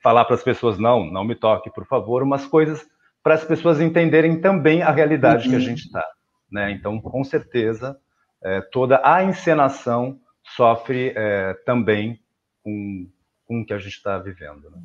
falar 0.00 0.24
para 0.24 0.36
as 0.36 0.44
pessoas, 0.44 0.78
não, 0.78 1.04
não 1.04 1.24
me 1.24 1.34
toque, 1.34 1.72
por 1.72 1.84
favor, 1.86 2.22
umas 2.22 2.46
coisas 2.46 2.86
para 3.20 3.34
as 3.34 3.42
pessoas 3.42 3.80
entenderem 3.80 4.40
também 4.40 4.80
a 4.80 4.92
realidade 4.92 5.44
uhum. 5.44 5.50
que 5.50 5.56
a 5.56 5.58
uhum. 5.58 5.64
gente 5.64 5.86
está. 5.86 6.06
Né? 6.50 6.70
Então, 6.70 7.00
com 7.00 7.24
certeza, 7.24 7.98
é, 8.42 8.60
toda 8.60 9.00
a 9.04 9.24
encenação 9.24 10.20
sofre 10.56 11.12
é, 11.16 11.54
também 11.66 12.20
com, 12.62 13.08
com 13.44 13.60
o 13.60 13.66
que 13.66 13.72
a 13.72 13.78
gente 13.78 13.96
está 13.96 14.18
vivendo. 14.18 14.70
Né? 14.70 14.78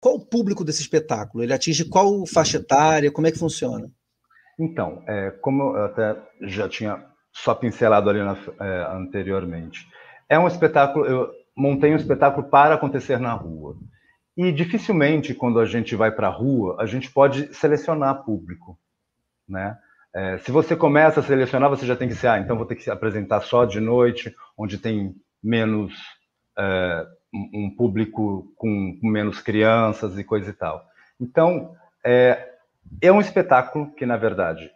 Qual 0.00 0.14
o 0.14 0.24
público 0.24 0.64
desse 0.64 0.82
espetáculo? 0.82 1.42
Ele 1.42 1.52
atinge 1.52 1.84
qual 1.84 2.24
faixa 2.26 2.58
etária? 2.58 3.10
Como 3.10 3.26
é 3.26 3.32
que 3.32 3.38
funciona? 3.38 3.90
Então, 4.58 5.02
é, 5.06 5.30
como 5.30 5.76
eu 5.76 5.84
até 5.84 6.16
já 6.42 6.68
tinha 6.68 7.04
só 7.32 7.54
pincelado 7.54 8.10
ali 8.10 8.20
na, 8.20 8.36
é, 8.60 8.96
anteriormente, 8.96 9.88
é 10.28 10.38
um 10.38 10.46
espetáculo, 10.46 11.06
eu 11.06 11.30
montei 11.56 11.92
um 11.92 11.96
espetáculo 11.96 12.48
para 12.48 12.74
acontecer 12.74 13.18
na 13.18 13.32
rua. 13.32 13.76
E 14.36 14.50
dificilmente, 14.50 15.34
quando 15.34 15.60
a 15.60 15.66
gente 15.66 15.94
vai 15.94 16.10
para 16.10 16.28
a 16.28 16.30
rua, 16.30 16.76
a 16.80 16.86
gente 16.86 17.10
pode 17.10 17.54
selecionar 17.54 18.24
público, 18.24 18.78
né? 19.48 19.76
É, 20.14 20.38
se 20.38 20.50
você 20.50 20.76
começa 20.76 21.20
a 21.20 21.22
selecionar, 21.22 21.70
você 21.70 21.86
já 21.86 21.96
tem 21.96 22.08
que 22.08 22.14
ser, 22.14 22.28
ah, 22.28 22.38
então 22.38 22.56
vou 22.56 22.66
ter 22.66 22.76
que 22.76 22.82
se 22.82 22.90
apresentar 22.90 23.40
só 23.40 23.64
de 23.64 23.80
noite, 23.80 24.34
onde 24.58 24.76
tem 24.76 25.14
menos 25.42 25.94
é, 26.58 27.06
um 27.32 27.74
público 27.74 28.52
com, 28.56 28.98
menos 29.02 29.40
crianças 29.40 30.18
e 30.18 30.24
coisa 30.24 30.50
e 30.50 30.52
tal. 30.52 30.84
Então, 31.18 31.74
é, 32.04 32.51
é 33.00 33.12
um 33.12 33.20
espetáculo 33.20 33.92
que, 33.94 34.04
na 34.04 34.16
verdade, 34.16 34.70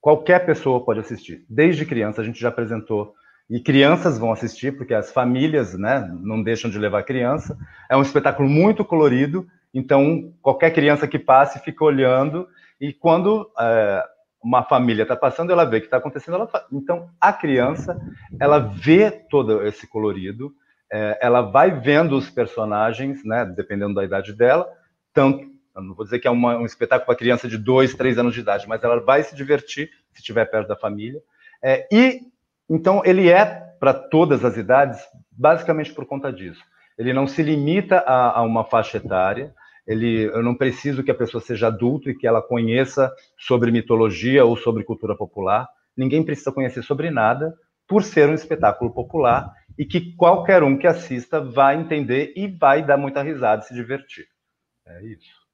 qualquer 0.00 0.46
pessoa 0.46 0.84
pode 0.84 1.00
assistir. 1.00 1.44
Desde 1.48 1.86
criança, 1.86 2.20
a 2.20 2.24
gente 2.24 2.40
já 2.40 2.48
apresentou 2.48 3.14
e 3.48 3.60
crianças 3.60 4.18
vão 4.18 4.32
assistir, 4.32 4.76
porque 4.76 4.92
as 4.92 5.12
famílias 5.12 5.74
né, 5.78 6.08
não 6.20 6.42
deixam 6.42 6.70
de 6.70 6.78
levar 6.78 7.04
criança. 7.04 7.56
É 7.88 7.96
um 7.96 8.02
espetáculo 8.02 8.48
muito 8.48 8.84
colorido, 8.84 9.46
então 9.72 10.32
qualquer 10.42 10.72
criança 10.72 11.06
que 11.06 11.18
passe 11.18 11.60
fica 11.60 11.84
olhando, 11.84 12.48
e 12.80 12.92
quando 12.92 13.50
é, 13.58 14.04
uma 14.42 14.64
família 14.64 15.02
está 15.02 15.16
passando, 15.16 15.52
ela 15.52 15.64
vê 15.64 15.76
o 15.76 15.80
que 15.80 15.86
está 15.86 15.96
acontecendo. 15.96 16.34
Ela... 16.34 16.48
Então 16.72 17.08
a 17.20 17.32
criança, 17.32 17.96
ela 18.40 18.58
vê 18.58 19.10
todo 19.10 19.64
esse 19.64 19.86
colorido, 19.86 20.52
é, 20.92 21.18
ela 21.22 21.40
vai 21.40 21.80
vendo 21.80 22.16
os 22.16 22.28
personagens, 22.28 23.24
né, 23.24 23.44
dependendo 23.44 23.94
da 23.94 24.04
idade 24.04 24.32
dela, 24.32 24.68
tanto 25.12 25.55
não 25.82 25.94
vou 25.94 26.04
dizer 26.04 26.18
que 26.18 26.28
é 26.28 26.30
uma, 26.30 26.56
um 26.56 26.64
espetáculo 26.64 27.06
para 27.06 27.16
criança 27.16 27.48
de 27.48 27.58
dois, 27.58 27.94
três 27.94 28.18
anos 28.18 28.34
de 28.34 28.40
idade, 28.40 28.66
mas 28.68 28.82
ela 28.82 29.00
vai 29.00 29.22
se 29.22 29.34
divertir 29.34 29.90
se 30.12 30.20
estiver 30.20 30.44
perto 30.46 30.68
da 30.68 30.76
família. 30.76 31.20
É, 31.62 31.86
e 31.92 32.20
então 32.68 33.02
ele 33.04 33.28
é 33.28 33.44
para 33.78 33.92
todas 33.92 34.44
as 34.44 34.56
idades, 34.56 35.00
basicamente 35.30 35.92
por 35.92 36.06
conta 36.06 36.32
disso. 36.32 36.62
Ele 36.98 37.12
não 37.12 37.26
se 37.26 37.42
limita 37.42 37.98
a, 37.98 38.38
a, 38.38 38.42
uma 38.42 38.64
faixa 38.64 38.96
etária. 38.96 39.54
Ele, 39.86 40.24
eu 40.24 40.42
não 40.42 40.54
preciso 40.54 41.04
que 41.04 41.10
a 41.10 41.14
pessoa 41.14 41.40
seja 41.40 41.68
adulto 41.68 42.10
e 42.10 42.16
que 42.16 42.26
ela 42.26 42.42
conheça 42.42 43.12
sobre 43.38 43.70
mitologia 43.70 44.44
ou 44.44 44.56
sobre 44.56 44.82
cultura 44.82 45.14
popular. 45.14 45.68
Ninguém 45.96 46.24
precisa 46.24 46.50
conhecer 46.50 46.82
sobre 46.82 47.10
nada 47.10 47.54
por 47.86 48.02
ser 48.02 48.28
um 48.28 48.34
espetáculo 48.34 48.92
popular 48.92 49.52
e 49.78 49.84
que 49.84 50.16
qualquer 50.16 50.62
um 50.62 50.76
que 50.76 50.86
assista 50.86 51.40
vai 51.40 51.76
entender 51.76 52.32
e 52.34 52.48
vai 52.48 52.84
dar 52.84 52.96
muita 52.96 53.22
risada 53.22 53.62
e 53.62 53.66
se 53.66 53.74
divertir. 53.74 54.26
É 54.86 55.04
isso. 55.04 55.45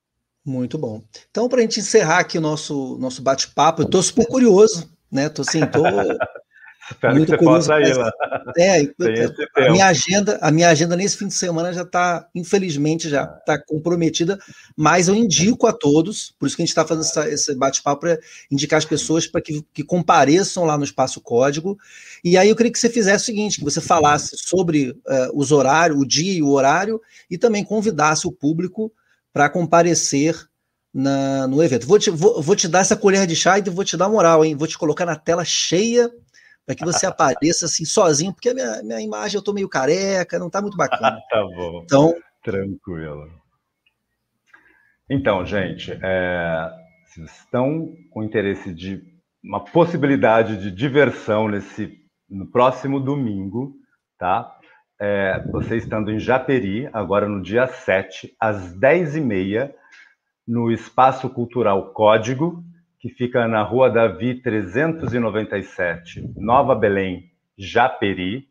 Muito 0.45 0.77
bom. 0.77 1.03
Então, 1.31 1.49
para 1.49 1.59
a 1.59 1.63
gente 1.63 1.81
encerrar 1.81 2.19
aqui 2.19 2.39
o 2.39 2.41
nosso, 2.41 2.99
nosso 2.99 3.23
bate-papo, 3.23 3.83
eu 3.83 3.87
estou 3.87 4.03
super 4.03 4.27
curioso, 4.27 4.91
né? 5.11 5.29
Tô 5.29 5.43
assim, 5.43 5.61
tô 5.67 5.83
Espero 6.91 7.15
muito 7.15 7.27
que 7.27 7.39
você 7.39 7.45
curioso, 7.45 7.69
possa 7.69 7.81
ir 7.81 7.97
lá. 7.97 8.13
É, 8.59 8.81
a 9.69 9.71
minha 9.71 9.87
agenda, 9.87 10.39
a 10.43 10.51
minha 10.51 10.69
agenda 10.69 10.97
nesse 10.97 11.17
fim 11.17 11.29
de 11.29 11.35
semana 11.35 11.73
já 11.73 11.83
está, 11.83 12.29
infelizmente, 12.35 13.09
já 13.09 13.23
está 13.23 13.57
comprometida, 13.59 14.39
mas 14.77 15.09
eu 15.09 15.15
indico 15.15 15.67
a 15.67 15.73
todos, 15.73 16.35
por 16.39 16.47
isso 16.47 16.57
que 16.57 16.63
a 16.63 16.65
gente 16.65 16.71
está 16.71 16.85
fazendo 16.85 17.05
essa, 17.05 17.29
esse 17.29 17.55
bate-papo 17.55 18.01
para 18.01 18.19
indicar 18.51 18.79
as 18.79 18.85
pessoas 18.85 19.27
para 19.27 19.41
que, 19.41 19.65
que 19.73 19.85
compareçam 19.85 20.65
lá 20.65 20.77
no 20.77 20.85
Espaço 20.85 21.21
Código. 21.21 21.79
E 22.25 22.37
aí 22.37 22.49
eu 22.49 22.57
queria 22.57 22.73
que 22.73 22.79
você 22.79 22.91
fizesse 22.91 23.23
o 23.23 23.27
seguinte: 23.27 23.59
que 23.59 23.65
você 23.65 23.81
falasse 23.81 24.37
sobre 24.37 24.91
uh, 24.91 25.31
os 25.35 25.53
horários, 25.53 26.01
o 26.01 26.07
dia 26.07 26.33
e 26.33 26.43
o 26.43 26.51
horário, 26.51 27.01
e 27.31 27.39
também 27.39 27.65
convidasse 27.65 28.27
o 28.27 28.33
público 28.33 28.93
para 29.33 29.49
comparecer 29.49 30.37
na, 30.93 31.47
no 31.47 31.63
evento. 31.63 31.87
Vou 31.87 31.99
te, 31.99 32.11
vou, 32.11 32.43
vou 32.43 32.55
te 32.55 32.69
dar 32.69 32.81
essa 32.81 32.97
colher 32.97 33.27
de 33.27 33.35
chá 33.35 33.59
e 33.59 33.63
vou 33.63 33.85
te 33.85 33.97
dar 33.97 34.09
moral, 34.09 34.45
hein? 34.45 34.57
Vou 34.57 34.69
te 34.69 34.77
colocar 34.77 35.07
na 35.07 35.17
tela 35.17 35.45
cheia 35.45 36.11
para 36.67 36.75
que 36.75 36.85
você 36.85 37.07
apareça 37.07 37.67
assim 37.67 37.85
sozinho, 37.85 38.33
porque 38.33 38.51
a 38.51 38.55
minha, 38.55 38.83
minha 38.83 39.01
imagem 39.01 39.37
eu 39.37 39.43
tô 39.43 39.53
meio 39.53 39.69
careca, 39.69 40.39
não 40.39 40.51
tá 40.51 40.61
muito 40.61 40.77
bacana. 40.77 41.21
tá 41.31 41.43
bom. 41.43 41.83
Então, 41.85 42.15
tranquilo. 42.43 43.31
Então, 45.09 45.45
gente, 45.45 45.99
é, 46.03 46.71
se 47.07 47.23
estão 47.25 47.95
com 48.11 48.23
interesse 48.23 48.73
de 48.73 49.03
uma 49.43 49.65
possibilidade 49.65 50.57
de 50.57 50.71
diversão 50.71 51.49
nesse 51.49 52.01
no 52.31 52.47
próximo 52.51 52.99
domingo, 52.99 53.75
tá? 54.19 54.57
É, 55.05 55.45
você 55.51 55.79
estando 55.79 56.13
em 56.13 56.21
Japeri, 56.21 56.89
agora 56.93 57.27
no 57.27 57.43
dia 57.43 57.67
7, 57.67 58.37
às 58.39 58.73
10h30, 58.79 59.73
no 60.47 60.71
Espaço 60.71 61.29
Cultural 61.29 61.93
Código, 61.93 62.63
que 63.01 63.09
fica 63.09 63.49
na 63.49 63.65
Rua 63.65 63.91
Davi 63.91 64.41
397, 64.41 66.23
Nova 66.37 66.77
Belém, 66.77 67.33
Japeri. 67.59 68.47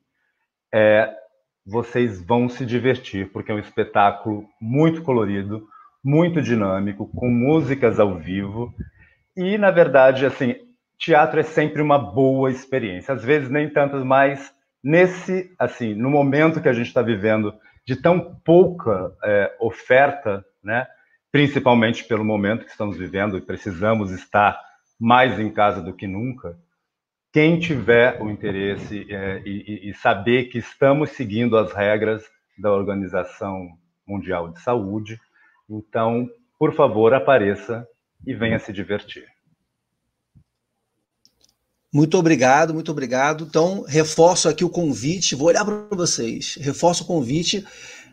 É, 0.73 1.09
vocês 1.65 2.21
vão 2.21 2.49
se 2.49 2.65
divertir, 2.65 3.31
porque 3.31 3.49
é 3.49 3.55
um 3.55 3.59
espetáculo 3.59 4.43
muito 4.59 5.03
colorido, 5.03 5.65
muito 6.03 6.41
dinâmico, 6.41 7.07
com 7.15 7.29
músicas 7.29 7.97
ao 7.97 8.19
vivo. 8.19 8.75
E, 9.37 9.57
na 9.57 9.71
verdade, 9.71 10.25
assim, 10.25 10.55
teatro 10.99 11.39
é 11.39 11.43
sempre 11.43 11.81
uma 11.81 11.97
boa 11.97 12.51
experiência. 12.51 13.13
Às 13.13 13.23
vezes 13.23 13.49
nem 13.49 13.69
tantas, 13.69 14.03
mas 14.03 14.53
nesse, 14.83 15.53
assim, 15.57 15.93
no 15.93 16.09
momento 16.09 16.61
que 16.61 16.69
a 16.69 16.73
gente 16.73 16.87
está 16.87 17.01
vivendo 17.01 17.53
de 17.85 17.95
tão 17.95 18.35
pouca 18.43 19.13
é, 19.23 19.55
oferta, 19.59 20.45
né? 20.63 20.87
principalmente 21.31 22.03
pelo 22.03 22.25
momento 22.25 22.65
que 22.65 22.71
estamos 22.71 22.97
vivendo 22.97 23.37
e 23.37 23.41
precisamos 23.41 24.11
estar 24.11 24.59
mais 24.99 25.39
em 25.39 25.51
casa 25.51 25.81
do 25.81 25.93
que 25.93 26.05
nunca. 26.05 26.57
Quem 27.33 27.57
tiver 27.57 28.21
o 28.21 28.29
interesse 28.29 29.07
é, 29.09 29.41
e, 29.45 29.89
e, 29.89 29.93
saber 29.93 30.45
que 30.45 30.57
estamos 30.57 31.11
seguindo 31.11 31.57
as 31.57 31.71
regras 31.71 32.23
da 32.57 32.71
Organização 32.71 33.69
Mundial 34.05 34.49
de 34.49 34.59
Saúde, 34.59 35.17
então, 35.69 36.29
por 36.59 36.73
favor, 36.75 37.13
apareça 37.13 37.87
e 38.27 38.33
venha 38.33 38.59
se 38.59 38.73
divertir. 38.73 39.25
Muito 41.93 42.17
obrigado, 42.17 42.73
muito 42.73 42.91
obrigado. 42.91 43.45
Então, 43.49 43.83
reforço 43.85 44.47
aqui 44.47 44.63
o 44.63 44.69
convite, 44.69 45.35
vou 45.35 45.47
olhar 45.47 45.65
para 45.65 45.95
vocês. 45.95 46.57
Reforço 46.61 47.03
o 47.03 47.07
convite, 47.07 47.65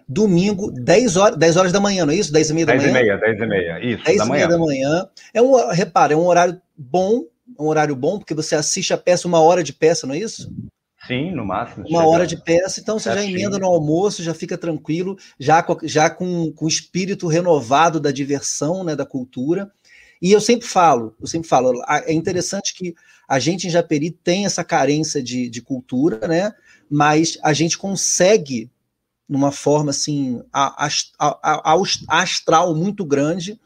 domingo, 0.08 0.73
10 0.73 1.16
horas, 1.16 1.38
10 1.38 1.56
horas 1.56 1.73
da 1.73 1.78
manhã, 1.78 2.04
não 2.04 2.12
é 2.12 2.16
isso? 2.16 2.32
10 2.32 2.50
e 2.50 2.54
meia 2.54 2.66
da 2.66 2.73
10 2.73 2.82
manhã? 2.82 2.92
10 2.94 3.04
e 3.04 3.06
meia, 3.06 3.20
10 3.20 3.40
e 3.40 3.47
meia, 3.47 3.94
isso, 3.94 4.04
10 4.04 4.18
da 4.18 4.25
e 4.25 4.28
meia 4.30 4.49
da 4.49 4.58
manhã. 4.58 5.08
É 5.32 5.40
um, 5.40 5.70
repara, 5.70 6.12
é 6.12 6.16
um 6.16 6.26
horário 6.26 6.61
bom, 6.76 7.23
um 7.58 7.66
horário 7.66 7.94
bom, 7.94 8.18
porque 8.18 8.35
você 8.35 8.56
assiste 8.56 8.92
a 8.92 8.99
peça 8.99 9.28
uma 9.28 9.40
hora 9.40 9.62
de 9.62 9.73
peça, 9.73 10.06
não 10.06 10.14
é 10.14 10.18
isso? 10.18 10.52
Sim, 11.06 11.30
no 11.30 11.44
máximo. 11.44 11.87
Uma 11.88 12.06
hora 12.06 12.26
de 12.26 12.37
peça, 12.37 12.80
então 12.80 12.99
você 12.99 13.12
já 13.14 13.25
emenda 13.25 13.58
no 13.58 13.66
almoço, 13.66 14.23
já 14.23 14.35
fica 14.35 14.58
tranquilo, 14.58 15.16
já, 15.38 15.64
já 15.85 16.11
com, 16.11 16.52
com 16.52 16.64
o 16.64 16.68
espírito 16.68 17.28
renovado 17.28 18.00
da 18.00 18.11
diversão, 18.11 18.82
né, 18.82 18.97
da 18.97 19.06
cultura. 19.06 19.70
E 20.21 20.33
eu 20.33 20.41
sempre 20.41 20.67
falo, 20.67 21.15
eu 21.21 21.27
sempre 21.27 21.49
falo, 21.49 21.83
é 21.87 22.13
interessante 22.13 22.75
que 22.75 22.95
a 23.29 23.39
gente 23.39 23.67
em 23.67 23.71
Japeri 23.71 24.11
tem 24.11 24.47
essa 24.47 24.65
carência 24.65 25.23
de, 25.23 25.49
de 25.49 25.63
cultura, 25.63 26.27
né? 26.27 26.53
Mas 26.91 27.39
a 27.43 27.53
gente 27.53 27.77
consegue, 27.77 28.71
numa 29.29 29.53
forma 29.53 29.91
assim, 29.91 30.43
astral 32.09 32.75
muito 32.75 33.05
grande, 33.05 33.61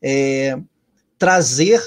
é, 0.00 0.58
trazer 1.18 1.80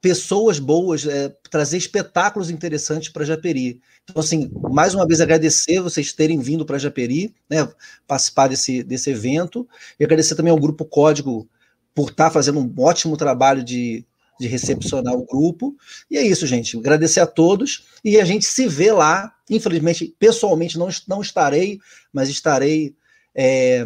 pessoas 0.00 0.58
boas, 0.58 1.06
é, 1.06 1.34
trazer 1.50 1.76
espetáculos 1.76 2.50
interessantes 2.50 3.08
para 3.08 3.24
Japeri. 3.24 3.80
Então, 4.04 4.20
assim, 4.20 4.50
mais 4.70 4.94
uma 4.94 5.06
vez 5.06 5.20
agradecer 5.20 5.80
vocês 5.80 6.12
terem 6.12 6.38
vindo 6.38 6.64
para 6.64 6.78
Japeri, 6.78 7.34
né, 7.48 7.68
participar 8.06 8.48
desse, 8.48 8.82
desse 8.82 9.10
evento, 9.10 9.68
e 9.98 10.04
agradecer 10.04 10.34
também 10.34 10.50
ao 10.50 10.58
Grupo 10.58 10.84
Código 10.84 11.48
por 11.94 12.10
estar 12.10 12.26
tá 12.26 12.30
fazendo 12.30 12.60
um 12.60 12.74
ótimo 12.78 13.16
trabalho 13.16 13.62
de, 13.62 14.04
de 14.38 14.48
recepcionar 14.48 15.14
o 15.14 15.26
grupo. 15.26 15.76
E 16.10 16.16
é 16.16 16.22
isso, 16.22 16.46
gente. 16.46 16.76
Agradecer 16.76 17.20
a 17.20 17.26
todos 17.26 17.86
e 18.04 18.18
a 18.18 18.24
gente 18.24 18.46
se 18.46 18.66
vê 18.66 18.92
lá. 18.92 19.32
Infelizmente, 19.48 20.14
pessoalmente 20.18 20.78
não, 20.78 20.88
não 21.08 21.20
estarei, 21.20 21.78
mas 22.12 22.28
estarei 22.28 22.94
é, 23.34 23.84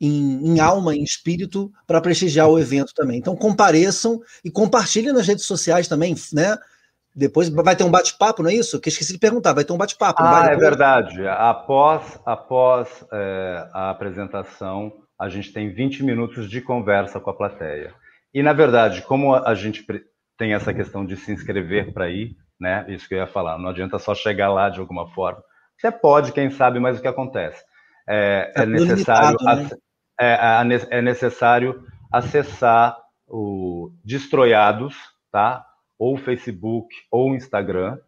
em, 0.00 0.54
em, 0.54 0.60
alma, 0.60 0.94
em 0.94 1.02
espírito, 1.02 1.72
para 1.86 2.00
prestigiar 2.00 2.48
o 2.48 2.58
evento 2.58 2.92
também. 2.94 3.18
Então 3.18 3.36
compareçam 3.36 4.20
e 4.44 4.50
compartilhem 4.50 5.12
nas 5.12 5.26
redes 5.26 5.44
sociais 5.44 5.88
também, 5.88 6.14
né? 6.32 6.56
Depois 7.14 7.48
vai 7.48 7.74
ter 7.74 7.82
um 7.82 7.90
bate-papo, 7.90 8.42
não 8.42 8.50
é 8.50 8.54
isso? 8.54 8.78
Que 8.78 8.90
esqueci 8.90 9.14
de 9.14 9.18
perguntar, 9.18 9.54
vai 9.54 9.64
ter 9.64 9.72
um 9.72 9.78
bate-papo. 9.78 10.22
Ah, 10.22 10.48
é 10.50 10.56
verdade. 10.56 11.26
Após, 11.26 12.20
após 12.26 12.88
é, 13.10 13.68
a 13.72 13.88
apresentação, 13.88 14.92
a 15.18 15.28
gente 15.28 15.52
tem 15.52 15.70
20 15.70 16.02
minutos 16.02 16.48
de 16.48 16.60
conversa 16.60 17.18
com 17.18 17.30
a 17.30 17.34
plateia. 17.34 17.94
E, 18.32 18.42
na 18.42 18.52
verdade, 18.52 19.02
como 19.02 19.34
a 19.34 19.54
gente 19.54 19.84
tem 20.36 20.52
essa 20.52 20.74
questão 20.74 21.06
de 21.06 21.16
se 21.16 21.32
inscrever 21.32 21.92
para 21.92 22.10
ir, 22.10 22.36
né? 22.60 22.84
Isso 22.88 23.08
que 23.08 23.14
eu 23.14 23.18
ia 23.18 23.26
falar, 23.26 23.58
não 23.58 23.70
adianta 23.70 23.98
só 23.98 24.14
chegar 24.14 24.52
lá 24.52 24.68
de 24.68 24.80
alguma 24.80 25.08
forma. 25.08 25.42
Você 25.78 25.90
pode, 25.90 26.32
quem 26.32 26.50
sabe, 26.50 26.78
mas 26.78 26.98
o 26.98 27.02
que 27.02 27.08
acontece? 27.08 27.62
É, 28.08 28.52
é, 28.56 28.62
é 28.62 28.66
necessário, 28.66 29.38
limitado, 29.38 29.62
né? 29.62 29.70
é, 30.20 30.98
é, 30.98 31.02
necessário 31.02 31.84
acessar 32.12 32.96
o 33.26 33.90
Destroyados, 34.04 34.96
tá? 35.30 35.64
Ou 35.98 36.16
Facebook 36.16 36.94
ou 37.10 37.34
Instagram, 37.34 37.98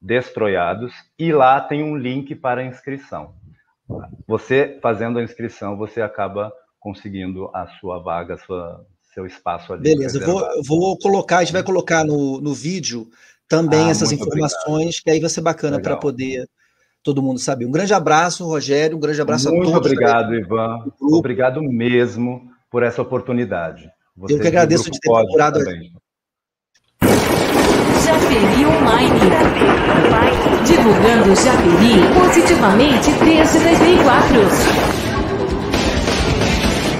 Destroyados, 0.00 0.92
e 1.18 1.32
lá 1.32 1.60
tem 1.60 1.82
um 1.82 1.96
link 1.96 2.34
para 2.34 2.64
inscrição. 2.64 3.34
Você 4.26 4.78
fazendo 4.82 5.18
a 5.18 5.22
inscrição, 5.22 5.76
você 5.76 6.00
acaba 6.00 6.52
conseguindo 6.80 7.50
a 7.52 7.66
sua 7.80 7.98
vaga, 7.98 8.34
a 8.34 8.38
sua, 8.38 8.84
seu 9.12 9.26
espaço 9.26 9.72
ali. 9.72 9.82
Beleza, 9.82 10.18
eu 10.18 10.26
vou, 10.26 10.40
eu 10.40 10.62
vou, 10.62 10.98
colocar, 10.98 11.38
a 11.38 11.44
gente 11.44 11.52
vai 11.52 11.62
colocar 11.62 12.04
no, 12.04 12.40
no 12.40 12.54
vídeo 12.54 13.08
também 13.48 13.86
ah, 13.86 13.90
essas 13.90 14.12
informações, 14.12 14.64
obrigado. 14.66 15.02
que 15.04 15.10
aí 15.10 15.20
vai 15.20 15.30
ser 15.30 15.40
bacana 15.40 15.80
para 15.80 15.96
poder 15.96 16.48
todo 17.02 17.22
mundo 17.22 17.38
saber. 17.38 17.66
Um 17.66 17.70
grande 17.70 17.94
abraço, 17.94 18.44
Rogério, 18.44 18.96
um 18.96 19.00
grande 19.00 19.20
abraço 19.20 19.48
muito 19.48 19.68
a 19.68 19.72
todos. 19.72 19.90
Muito 19.90 19.94
obrigado, 19.94 20.34
Ivan. 20.34 20.78
Obrigado 21.00 21.62
mesmo 21.62 22.50
por 22.70 22.82
essa 22.82 23.00
oportunidade. 23.00 23.88
Você 24.16 24.34
eu 24.34 24.40
que 24.40 24.48
agradeço 24.48 24.90
de 24.90 24.98
ter 24.98 25.08
procurado. 25.08 25.60
Japeri 28.06 28.64
Online. 28.64 29.18
Divulgando 30.64 31.34
Japeri 31.34 32.08
positivamente 32.14 33.10
desde 33.24 33.58
2004. 33.58 34.85